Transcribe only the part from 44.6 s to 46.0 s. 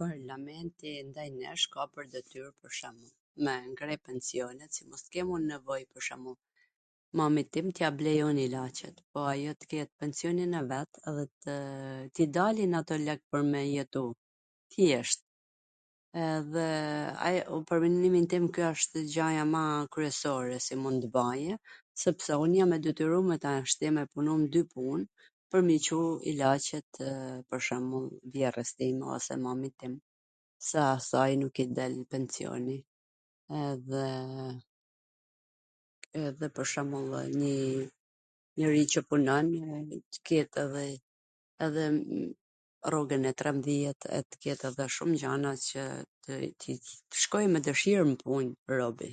edhe shum gjana qe